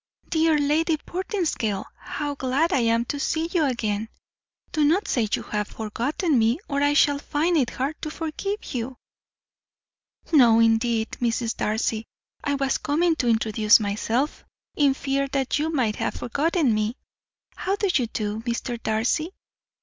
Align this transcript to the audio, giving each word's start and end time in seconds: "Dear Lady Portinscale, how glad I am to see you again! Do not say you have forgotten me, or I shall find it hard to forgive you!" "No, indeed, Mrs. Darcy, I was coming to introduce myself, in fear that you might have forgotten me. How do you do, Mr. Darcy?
"Dear 0.29 0.57
Lady 0.57 0.97
Portinscale, 0.97 1.85
how 1.95 2.33
glad 2.33 2.73
I 2.73 2.79
am 2.79 3.05
to 3.05 3.19
see 3.19 3.47
you 3.53 3.65
again! 3.65 4.09
Do 4.71 4.83
not 4.83 5.07
say 5.07 5.27
you 5.31 5.43
have 5.43 5.67
forgotten 5.67 6.39
me, 6.39 6.57
or 6.67 6.81
I 6.81 6.93
shall 6.95 7.19
find 7.19 7.55
it 7.55 7.69
hard 7.69 8.01
to 8.01 8.09
forgive 8.09 8.73
you!" 8.73 8.97
"No, 10.33 10.59
indeed, 10.59 11.11
Mrs. 11.21 11.55
Darcy, 11.55 12.05
I 12.43 12.55
was 12.55 12.79
coming 12.79 13.15
to 13.17 13.27
introduce 13.27 13.79
myself, 13.79 14.43
in 14.75 14.95
fear 14.95 15.27
that 15.33 15.59
you 15.59 15.71
might 15.71 15.97
have 15.97 16.15
forgotten 16.15 16.73
me. 16.73 16.97
How 17.55 17.75
do 17.75 17.87
you 17.93 18.07
do, 18.07 18.39
Mr. 18.39 18.81
Darcy? 18.81 19.29